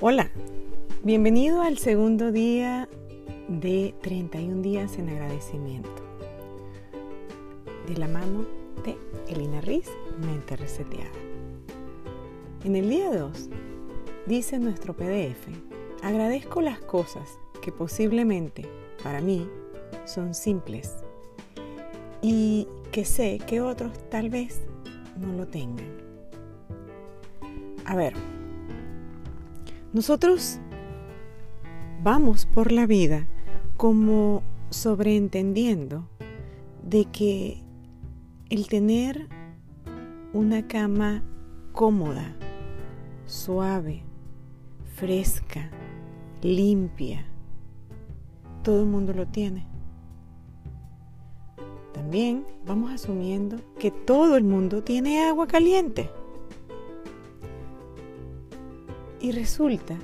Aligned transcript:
Hola, 0.00 0.28
bienvenido 1.04 1.62
al 1.62 1.78
segundo 1.78 2.32
día 2.32 2.88
de 3.46 3.94
31 4.02 4.60
días 4.60 4.98
en 4.98 5.08
agradecimiento. 5.08 6.02
De 7.86 7.96
la 7.96 8.08
mano 8.08 8.44
de 8.84 8.98
Elina 9.32 9.60
Riz, 9.60 9.88
Mente 10.18 10.56
Reseteada. 10.56 11.12
En 12.64 12.74
el 12.74 12.90
día 12.90 13.16
2 13.16 13.48
dice 14.26 14.58
nuestro 14.58 14.94
PDF, 14.94 15.46
agradezco 16.02 16.60
las 16.60 16.80
cosas 16.80 17.38
que 17.62 17.70
posiblemente 17.70 18.66
para 19.04 19.20
mí 19.20 19.48
son 20.06 20.34
simples 20.34 20.92
y 22.20 22.66
que 22.90 23.04
sé 23.04 23.38
que 23.46 23.60
otros 23.60 23.92
tal 24.10 24.28
vez 24.28 24.60
no 25.20 25.32
lo 25.34 25.46
tengan. 25.46 25.86
A 27.84 27.94
ver, 27.94 28.14
nosotros 29.94 30.58
vamos 32.02 32.46
por 32.46 32.72
la 32.72 32.84
vida 32.84 33.28
como 33.76 34.42
sobreentendiendo 34.70 36.08
de 36.82 37.04
que 37.04 37.62
el 38.50 38.66
tener 38.66 39.28
una 40.32 40.66
cama 40.66 41.22
cómoda, 41.70 42.34
suave, 43.26 44.02
fresca, 44.96 45.70
limpia, 46.42 47.24
todo 48.64 48.80
el 48.80 48.86
mundo 48.86 49.12
lo 49.12 49.28
tiene. 49.28 49.64
También 51.92 52.44
vamos 52.66 52.90
asumiendo 52.90 53.58
que 53.78 53.92
todo 53.92 54.36
el 54.36 54.42
mundo 54.42 54.82
tiene 54.82 55.22
agua 55.22 55.46
caliente. 55.46 56.10
Y 59.24 59.32
resulta 59.32 59.96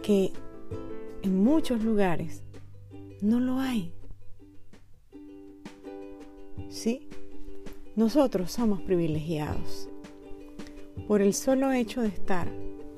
que 0.00 0.30
en 1.22 1.42
muchos 1.42 1.82
lugares 1.82 2.44
no 3.20 3.40
lo 3.40 3.58
hay. 3.58 3.92
Sí, 6.68 7.08
nosotros 7.96 8.52
somos 8.52 8.80
privilegiados 8.82 9.88
por 11.08 11.22
el 11.22 11.34
solo 11.34 11.72
hecho 11.72 12.02
de 12.02 12.06
estar 12.06 12.48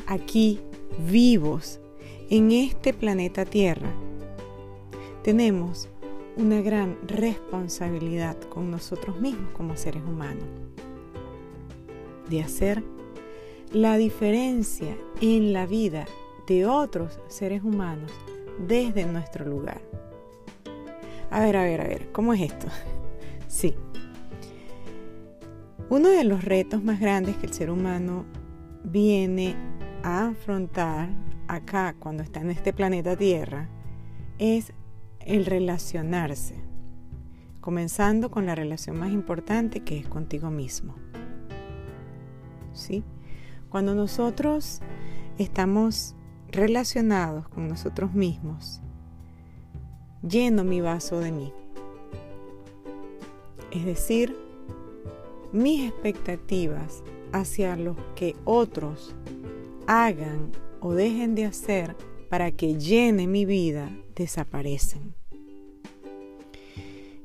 aquí 0.07 0.61
vivos 1.11 1.81
en 2.29 2.53
este 2.53 2.93
planeta 2.93 3.47
Tierra. 3.47 3.91
Tenemos 5.25 5.89
una 6.37 6.61
gran 6.61 6.99
responsabilidad 7.09 8.39
con 8.51 8.71
nosotros 8.71 9.19
mismos 9.19 9.51
como 9.53 9.79
seres 9.79 10.03
humanos 10.03 10.45
de 12.29 12.43
hacer 12.43 12.85
la 13.77 13.99
diferencia 13.99 14.97
en 15.21 15.53
la 15.53 15.67
vida 15.67 16.07
de 16.47 16.65
otros 16.65 17.21
seres 17.29 17.63
humanos 17.63 18.11
desde 18.67 19.05
nuestro 19.05 19.45
lugar. 19.45 19.83
A 21.31 21.41
ver, 21.41 21.59
a 21.59 21.65
ver, 21.65 21.83
a 21.83 21.85
ver, 21.87 22.11
¿cómo 22.11 22.33
es 22.33 22.41
esto? 22.41 22.69
Sí. 23.49 23.75
Uno 25.91 26.09
de 26.09 26.25
los 26.25 26.43
retos 26.43 26.83
más 26.83 27.01
grandes 27.01 27.37
que 27.37 27.47
el 27.47 27.53
ser 27.53 27.71
humano 27.71 28.25
viene 28.83 29.55
a 30.03 30.29
afrontar 30.29 31.11
acá 31.47 31.95
cuando 31.99 32.23
está 32.23 32.41
en 32.41 32.51
este 32.51 32.73
planeta 32.73 33.15
Tierra 33.15 33.69
es 34.39 34.73
el 35.21 35.45
relacionarse, 35.45 36.57
comenzando 37.61 38.31
con 38.31 38.47
la 38.47 38.55
relación 38.55 38.99
más 38.99 39.13
importante 39.13 39.81
que 39.81 39.99
es 39.99 40.09
contigo 40.09 40.51
mismo. 40.51 40.95
¿Sí? 42.73 43.05
Cuando 43.69 43.95
nosotros 43.95 44.81
estamos 45.39 46.15
relacionados 46.51 47.49
con 47.49 47.69
nosotros 47.69 48.15
mismos, 48.15 48.81
lleno 50.23 50.65
mi 50.65 50.81
vaso 50.81 51.21
de 51.21 51.33
mí. 51.33 51.53
Es 53.71 53.85
decir, 53.85 54.37
mis 55.53 55.89
expectativas 55.89 57.03
hacia 57.33 57.77
lo 57.77 57.97
que 58.15 58.37
otros 58.45 59.15
hagan 59.87 60.53
o 60.81 60.93
dejen 60.93 61.35
de 61.35 61.45
hacer 61.45 61.97
para 62.29 62.51
que 62.53 62.79
llene 62.79 63.27
mi 63.27 63.45
vida 63.45 63.91
desaparecen. 64.15 65.15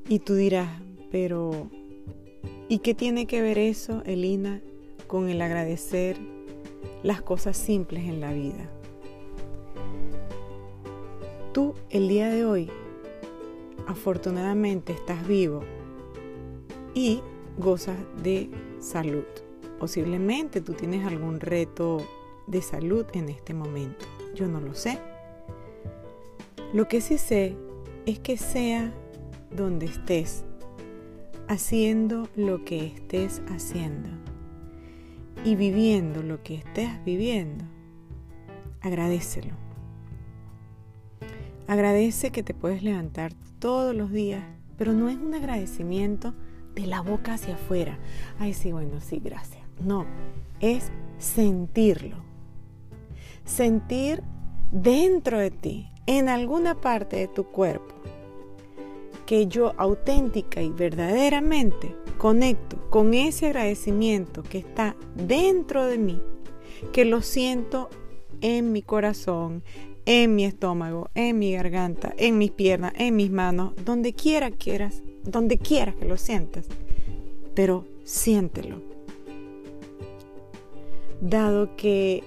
Y 0.07 0.19
tú 0.19 0.35
dirás, 0.35 0.69
pero 1.11 1.69
¿y 2.67 2.79
qué 2.79 2.93
tiene 2.93 3.27
que 3.27 3.41
ver 3.41 3.57
eso, 3.57 4.03
Elina, 4.05 4.61
con 5.07 5.29
el 5.29 5.41
agradecer 5.41 6.17
las 7.03 7.21
cosas 7.21 7.57
simples 7.57 8.03
en 8.05 8.21
la 8.21 8.31
vida. 8.31 8.69
Tú 11.53 11.73
el 11.89 12.07
día 12.07 12.29
de 12.29 12.45
hoy 12.45 12.69
afortunadamente 13.87 14.93
estás 14.93 15.27
vivo 15.27 15.61
y 16.93 17.21
gozas 17.57 17.97
de 18.21 18.49
salud. 18.79 19.25
Posiblemente 19.79 20.61
tú 20.61 20.73
tienes 20.73 21.05
algún 21.05 21.39
reto 21.39 21.97
de 22.47 22.61
salud 22.61 23.05
en 23.13 23.29
este 23.29 23.53
momento. 23.53 24.05
Yo 24.35 24.47
no 24.47 24.61
lo 24.61 24.75
sé. 24.75 24.99
Lo 26.73 26.87
que 26.87 27.01
sí 27.01 27.17
sé 27.17 27.55
es 28.05 28.19
que 28.19 28.37
sea 28.37 28.93
donde 29.55 29.87
estés, 29.87 30.45
haciendo 31.47 32.29
lo 32.35 32.63
que 32.63 32.85
estés 32.85 33.41
haciendo 33.49 34.09
y 35.43 35.55
viviendo 35.55 36.21
lo 36.21 36.43
que 36.43 36.55
estés 36.55 37.03
viviendo, 37.03 37.65
agradecelo. 38.81 39.53
Agradece 41.67 42.31
que 42.31 42.43
te 42.43 42.53
puedes 42.53 42.83
levantar 42.83 43.33
todos 43.59 43.95
los 43.95 44.11
días, 44.11 44.43
pero 44.77 44.93
no 44.93 45.09
es 45.09 45.17
un 45.17 45.33
agradecimiento 45.33 46.33
de 46.75 46.85
la 46.85 47.01
boca 47.01 47.33
hacia 47.33 47.55
afuera. 47.55 47.97
Ay, 48.39 48.53
sí, 48.53 48.71
bueno, 48.71 48.99
sí, 48.99 49.19
gracias. 49.23 49.63
No, 49.83 50.05
es 50.59 50.91
sentirlo. 51.17 52.17
Sentir 53.45 54.21
dentro 54.71 55.39
de 55.39 55.51
ti, 55.51 55.89
en 56.05 56.29
alguna 56.29 56.79
parte 56.79 57.17
de 57.17 57.27
tu 57.27 57.45
cuerpo, 57.45 57.95
que 59.25 59.47
yo 59.47 59.73
auténtica 59.77 60.61
y 60.61 60.69
verdaderamente 60.69 61.95
conecto 62.21 62.77
con 62.91 63.15
ese 63.15 63.47
agradecimiento 63.47 64.43
que 64.43 64.59
está 64.59 64.95
dentro 65.15 65.87
de 65.87 65.97
mí, 65.97 66.21
que 66.93 67.03
lo 67.03 67.23
siento 67.23 67.89
en 68.41 68.71
mi 68.71 68.83
corazón, 68.83 69.63
en 70.05 70.35
mi 70.35 70.45
estómago, 70.45 71.09
en 71.15 71.39
mi 71.39 71.53
garganta, 71.53 72.13
en 72.17 72.37
mis 72.37 72.51
piernas, 72.51 72.93
en 72.95 73.15
mis 73.15 73.31
manos, 73.31 73.73
donde 73.83 74.13
quiera 74.13 74.51
quieras, 74.51 75.01
donde 75.23 75.57
quieras 75.57 75.95
que 75.95 76.05
lo 76.05 76.15
sientas, 76.15 76.67
pero 77.55 77.87
siéntelo. 78.03 78.83
Dado 81.21 81.75
que 81.75 82.23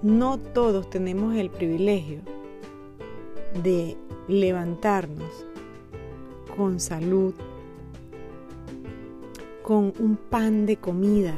no 0.00 0.38
todos 0.38 0.88
tenemos 0.88 1.36
el 1.36 1.50
privilegio 1.50 2.22
de 3.62 3.98
levantarnos 4.28 5.46
con 6.56 6.80
salud, 6.80 7.34
con 9.66 9.92
un 9.98 10.16
pan 10.16 10.64
de 10.64 10.76
comida 10.76 11.34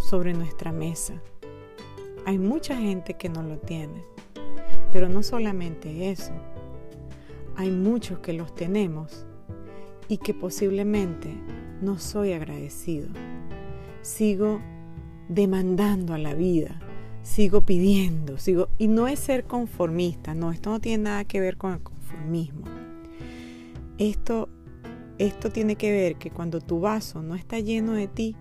sobre 0.00 0.32
nuestra 0.32 0.72
mesa. 0.72 1.12
Hay 2.24 2.38
mucha 2.38 2.74
gente 2.74 3.18
que 3.18 3.28
no 3.28 3.42
lo 3.42 3.58
tiene, 3.58 4.02
pero 4.94 5.10
no 5.10 5.22
solamente 5.22 6.10
eso. 6.10 6.32
Hay 7.54 7.70
muchos 7.70 8.20
que 8.20 8.32
los 8.32 8.54
tenemos 8.54 9.26
y 10.08 10.16
que 10.16 10.32
posiblemente 10.32 11.28
no 11.82 11.98
soy 11.98 12.32
agradecido. 12.32 13.08
Sigo 14.00 14.62
demandando 15.28 16.14
a 16.14 16.18
la 16.18 16.32
vida, 16.32 16.80
sigo 17.22 17.60
pidiendo, 17.60 18.38
sigo 18.38 18.70
y 18.78 18.88
no 18.88 19.06
es 19.06 19.18
ser 19.18 19.44
conformista, 19.44 20.34
no, 20.34 20.50
esto 20.50 20.70
no 20.70 20.80
tiene 20.80 21.04
nada 21.04 21.24
que 21.26 21.40
ver 21.40 21.58
con 21.58 21.74
el 21.74 21.82
conformismo. 21.82 22.64
Esto 23.98 24.48
esto 25.26 25.50
tiene 25.50 25.76
que 25.76 25.92
ver 25.92 26.16
que 26.16 26.30
cuando 26.30 26.60
tu 26.60 26.80
vaso 26.80 27.22
no 27.22 27.36
está 27.36 27.60
lleno 27.60 27.92
de 27.92 28.08
ti, 28.08 28.36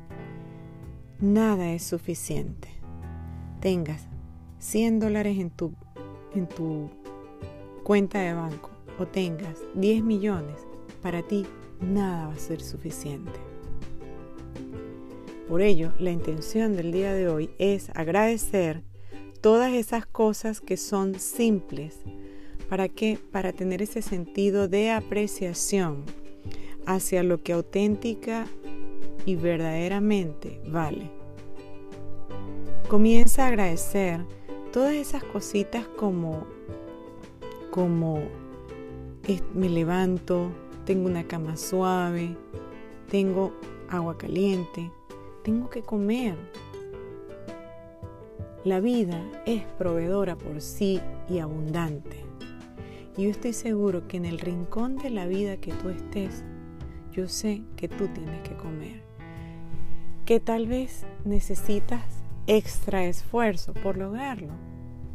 nada 1.19 1.71
es 1.73 1.83
suficiente. 1.83 2.69
Tengas 3.59 4.07
100 4.57 4.99
dólares 4.99 5.37
en 5.37 5.51
tu, 5.51 5.73
en 6.33 6.47
tu 6.47 6.89
cuenta 7.83 8.19
de 8.19 8.33
banco 8.33 8.71
o 8.97 9.05
tengas 9.05 9.59
10 9.75 10.03
millones, 10.03 10.57
para 11.03 11.21
ti 11.21 11.45
nada 11.81 12.27
va 12.27 12.33
a 12.33 12.39
ser 12.39 12.61
suficiente. 12.61 13.39
Por 15.47 15.61
ello, 15.61 15.93
la 15.99 16.09
intención 16.09 16.75
del 16.75 16.91
día 16.91 17.13
de 17.13 17.27
hoy 17.27 17.51
es 17.59 17.91
agradecer 17.93 18.83
todas 19.39 19.73
esas 19.73 20.07
cosas 20.07 20.61
que 20.61 20.77
son 20.77 21.19
simples. 21.19 21.99
¿Para 22.69 22.89
qué? 22.89 23.19
Para 23.31 23.53
tener 23.53 23.83
ese 23.83 24.01
sentido 24.01 24.67
de 24.67 24.89
apreciación 24.89 26.05
hacia 26.85 27.23
lo 27.23 27.41
que 27.43 27.53
auténtica 27.53 28.47
y 29.25 29.35
verdaderamente 29.35 30.61
vale. 30.67 31.09
Comienza 32.89 33.45
a 33.45 33.47
agradecer 33.47 34.21
todas 34.71 34.93
esas 34.93 35.23
cositas 35.23 35.87
como, 35.87 36.45
como 37.69 38.21
me 39.53 39.69
levanto, 39.69 40.51
tengo 40.85 41.07
una 41.07 41.25
cama 41.25 41.55
suave, 41.55 42.35
tengo 43.09 43.53
agua 43.89 44.17
caliente, 44.17 44.91
tengo 45.43 45.69
que 45.69 45.81
comer. 45.81 46.35
La 48.63 48.79
vida 48.79 49.23
es 49.45 49.63
proveedora 49.77 50.37
por 50.37 50.61
sí 50.61 50.99
y 51.29 51.39
abundante. 51.39 52.17
Y 53.17 53.23
yo 53.23 53.29
estoy 53.29 53.53
seguro 53.53 54.07
que 54.07 54.17
en 54.17 54.25
el 54.25 54.39
rincón 54.39 54.97
de 54.97 55.09
la 55.09 55.25
vida 55.25 55.57
que 55.57 55.73
tú 55.73 55.89
estés, 55.89 56.43
yo 57.11 57.27
sé 57.27 57.61
que 57.75 57.87
tú 57.87 58.07
tienes 58.07 58.41
que 58.41 58.55
comer. 58.55 59.03
Que 60.25 60.39
tal 60.39 60.67
vez 60.67 61.05
necesitas 61.25 62.03
extra 62.47 63.05
esfuerzo 63.05 63.73
por 63.73 63.97
lograrlo. 63.97 64.53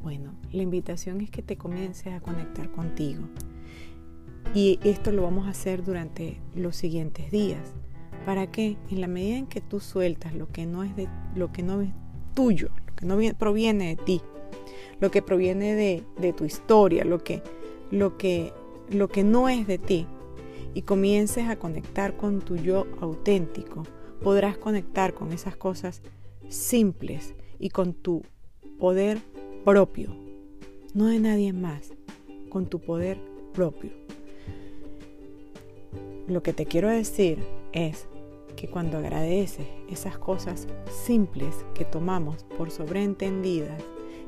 Bueno, 0.03 0.35
la 0.53 0.63
invitación 0.63 1.21
es 1.21 1.31
que 1.31 1.43
te 1.43 1.57
comiences 1.57 2.13
a 2.13 2.21
conectar 2.21 2.71
contigo. 2.71 3.25
Y 4.55 4.79
esto 4.85 5.11
lo 5.11 5.23
vamos 5.23 5.47
a 5.47 5.51
hacer 5.51 5.85
durante 5.85 6.41
los 6.55 6.77
siguientes 6.77 7.31
días. 7.31 7.75
¿Para 8.25 8.51
que 8.51 8.77
En 8.91 9.01
la 9.01 9.07
medida 9.07 9.37
en 9.37 9.47
que 9.47 9.61
tú 9.61 9.81
sueltas 9.81 10.35
lo 10.35 10.51
que 10.51 10.67
no 10.67 10.83
es 10.83 10.95
de 10.97 11.09
lo 11.35 11.53
que 11.53 11.63
no 11.63 11.81
es 11.81 11.91
tuyo, 12.35 12.71
lo 12.87 12.95
que 12.95 13.07
no 13.07 13.19
proviene 13.39 13.95
de 13.95 13.97
ti, 13.97 14.21
lo 15.01 15.11
que 15.11 15.23
proviene 15.23 15.75
de, 15.75 16.03
de 16.19 16.33
tu 16.33 16.45
historia, 16.45 17.05
lo 17.05 17.23
que, 17.23 17.43
lo, 17.91 18.17
que, 18.17 18.53
lo 18.91 19.09
que 19.09 19.25
no 19.25 19.49
es 19.49 19.67
de 19.67 19.79
ti, 19.79 20.07
y 20.77 20.83
comiences 20.83 21.49
a 21.49 21.57
conectar 21.57 22.19
con 22.19 22.43
tu 22.43 22.57
yo 22.57 22.87
auténtico, 23.01 23.85
podrás 24.23 24.59
conectar 24.59 25.15
con 25.15 25.33
esas 25.33 25.57
cosas 25.57 26.03
simples 26.51 27.35
y 27.59 27.71
con 27.71 27.95
tu 27.95 28.23
poder 28.79 29.17
propio, 29.65 30.15
no 30.93 31.07
de 31.07 31.19
nadie 31.19 31.55
más, 31.55 31.95
con 32.51 32.67
tu 32.67 32.79
poder 32.79 33.19
propio. 33.55 33.91
Lo 36.29 36.43
que 36.43 36.53
te 36.53 36.67
quiero 36.67 36.91
decir 36.91 37.39
es 37.73 38.07
que 38.55 38.69
cuando 38.69 38.99
agradeces 38.99 39.67
esas 39.89 40.19
cosas 40.19 40.69
simples 41.07 41.65
que 41.73 41.87
tomamos 41.87 42.45
por 42.59 42.71
sobreentendidas, 42.71 43.83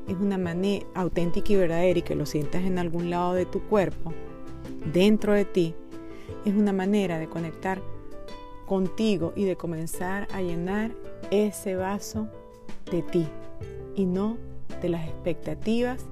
es 0.07 0.15
una 0.15 0.39
manera 0.39 0.83
auténtica 0.95 1.53
y 1.53 1.57
verdadera 1.57 1.99
y 1.99 2.01
que 2.01 2.15
lo 2.15 2.25
sientas 2.25 2.63
en 2.63 2.79
algún 2.79 3.11
lado 3.11 3.35
de 3.35 3.45
tu 3.45 3.61
cuerpo, 3.67 4.13
dentro 4.91 5.33
de 5.33 5.45
ti, 5.45 5.75
es 6.45 6.53
una 6.53 6.73
manera 6.73 7.19
de 7.19 7.27
conectar 7.27 7.81
contigo 8.65 9.33
y 9.35 9.45
de 9.45 9.55
comenzar 9.55 10.27
a 10.33 10.41
llenar 10.41 10.91
ese 11.31 11.75
vaso 11.75 12.27
de 12.91 13.01
ti 13.01 13.27
y 13.95 14.05
no 14.05 14.37
de 14.81 14.89
las 14.89 15.07
expectativas 15.07 16.05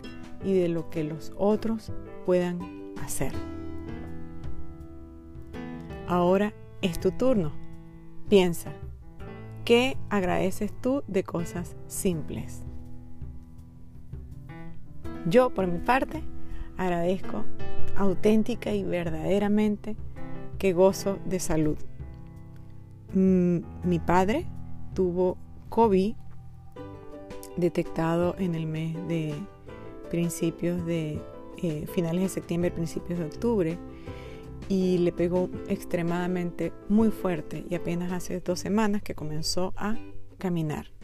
y 0.44 0.54
de 0.54 0.68
lo 0.68 0.90
que 0.90 1.04
los 1.04 1.34
otros 1.38 1.92
puedan 2.26 2.94
hacer. 3.02 3.32
Ahora 6.08 6.54
es 6.82 7.00
tu 7.00 7.12
turno. 7.12 7.52
Piensa, 8.30 8.72
¿qué 9.66 9.98
agradeces 10.10 10.74
tú 10.82 11.04
de 11.08 11.24
cosas 11.24 11.76
simples? 11.88 12.64
Yo, 15.30 15.50
por 15.50 15.68
mi 15.68 15.80
parte, 15.80 16.24
agradezco 16.78 17.44
auténtica 17.98 18.74
y 18.74 18.84
verdaderamente 18.84 19.96
que 20.58 20.74
gozo 20.74 21.20
de 21.26 21.40
salud. 21.40 21.78
Mm, 23.14 23.60
mi 23.84 24.00
padre 24.00 24.46
tuvo 24.94 25.38
COVID 25.70 26.16
detectado 27.56 28.36
en 28.38 28.56
el 28.56 28.66
mes 28.68 28.96
de 29.08 29.34
principios 30.10 30.86
de 30.86 31.20
eh, 31.62 31.88
finales 31.88 32.22
de 32.22 32.30
septiembre, 32.30 32.72
principios 32.72 33.20
de 33.20 33.26
octubre 33.26 33.78
y 34.70 34.98
le 35.00 35.12
pegó 35.12 35.50
extremadamente 35.68 36.74
muy 36.90 37.10
fuerte 37.10 37.66
y 37.70 37.76
apenas 37.76 38.12
hace 38.12 38.40
dos 38.42 38.60
semanas 38.60 39.02
que 39.02 39.16
comenzó 39.16 39.74
a 39.78 39.96
caminar. 40.38 40.97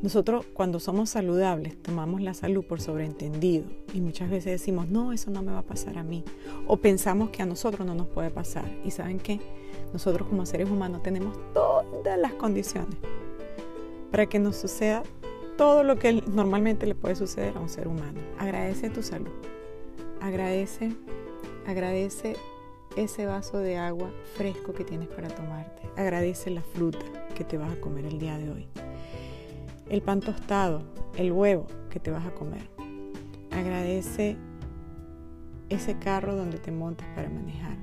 Nosotros 0.00 0.46
cuando 0.54 0.78
somos 0.78 1.10
saludables 1.10 1.76
tomamos 1.82 2.20
la 2.20 2.32
salud 2.32 2.64
por 2.64 2.80
sobreentendido 2.80 3.64
y 3.92 4.00
muchas 4.00 4.30
veces 4.30 4.52
decimos, 4.52 4.88
no, 4.88 5.12
eso 5.12 5.32
no 5.32 5.42
me 5.42 5.50
va 5.50 5.58
a 5.58 5.66
pasar 5.66 5.98
a 5.98 6.04
mí. 6.04 6.22
O 6.68 6.76
pensamos 6.76 7.30
que 7.30 7.42
a 7.42 7.46
nosotros 7.46 7.84
no 7.84 7.96
nos 7.96 8.06
puede 8.06 8.30
pasar. 8.30 8.64
Y 8.84 8.92
saben 8.92 9.18
que 9.18 9.40
nosotros 9.92 10.28
como 10.28 10.46
seres 10.46 10.70
humanos 10.70 11.02
tenemos 11.02 11.36
todas 11.52 12.16
las 12.16 12.32
condiciones 12.34 12.96
para 14.12 14.26
que 14.26 14.38
nos 14.38 14.54
suceda 14.54 15.02
todo 15.56 15.82
lo 15.82 15.98
que 15.98 16.12
normalmente 16.12 16.86
le 16.86 16.94
puede 16.94 17.16
suceder 17.16 17.56
a 17.56 17.60
un 17.60 17.68
ser 17.68 17.88
humano. 17.88 18.20
Agradece 18.38 18.90
tu 18.90 19.02
salud. 19.02 19.32
Agradece, 20.20 20.92
agradece 21.66 22.36
ese 22.96 23.26
vaso 23.26 23.58
de 23.58 23.78
agua 23.78 24.12
fresco 24.36 24.72
que 24.72 24.84
tienes 24.84 25.08
para 25.08 25.26
tomarte. 25.26 25.82
Agradece 25.96 26.50
la 26.50 26.62
fruta 26.62 27.04
que 27.34 27.42
te 27.42 27.58
vas 27.58 27.72
a 27.72 27.80
comer 27.80 28.04
el 28.04 28.20
día 28.20 28.38
de 28.38 28.50
hoy 28.50 28.87
el 29.90 30.02
pan 30.02 30.20
tostado, 30.20 30.82
el 31.16 31.32
huevo 31.32 31.66
que 31.90 31.98
te 32.00 32.10
vas 32.10 32.26
a 32.26 32.34
comer. 32.34 32.68
Agradece 33.50 34.36
ese 35.68 35.98
carro 35.98 36.36
donde 36.36 36.58
te 36.58 36.70
montas 36.70 37.08
para 37.14 37.30
manejar. 37.30 37.76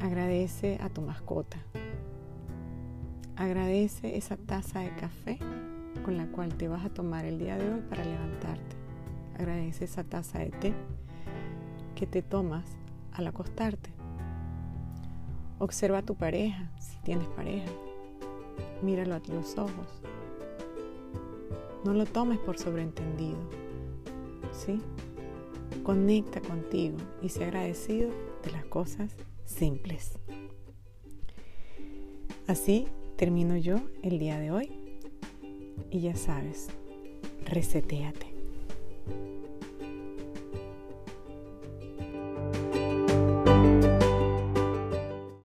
Agradece 0.00 0.78
a 0.80 0.88
tu 0.88 1.02
mascota. 1.02 1.58
Agradece 3.36 4.16
esa 4.16 4.36
taza 4.36 4.80
de 4.80 4.94
café 4.94 5.38
con 6.04 6.16
la 6.16 6.26
cual 6.26 6.54
te 6.54 6.68
vas 6.68 6.84
a 6.84 6.90
tomar 6.90 7.24
el 7.24 7.38
día 7.38 7.56
de 7.56 7.72
hoy 7.72 7.80
para 7.80 8.04
levantarte. 8.04 8.76
Agradece 9.34 9.84
esa 9.84 10.04
taza 10.04 10.38
de 10.38 10.50
té 10.50 10.74
que 11.94 12.06
te 12.06 12.22
tomas 12.22 12.64
al 13.12 13.26
acostarte. 13.26 13.90
Observa 15.58 15.98
a 15.98 16.02
tu 16.02 16.14
pareja, 16.14 16.70
si 16.78 16.98
tienes 16.98 17.26
pareja 17.28 17.66
míralo 18.82 19.14
a 19.14 19.22
los 19.28 19.56
ojos. 19.58 20.02
No 21.84 21.94
lo 21.94 22.04
tomes 22.04 22.38
por 22.38 22.58
sobreentendido. 22.58 23.38
¿Sí? 24.52 24.80
Conecta 25.82 26.40
contigo 26.40 26.96
y 27.22 27.28
sé 27.28 27.44
agradecido 27.44 28.10
de 28.42 28.50
las 28.50 28.64
cosas 28.64 29.12
simples. 29.44 30.18
Así 32.46 32.86
termino 33.16 33.56
yo 33.56 33.76
el 34.02 34.18
día 34.18 34.38
de 34.38 34.50
hoy 34.50 34.70
y 35.90 36.00
ya 36.00 36.16
sabes, 36.16 36.68
reseteate. 37.44 38.35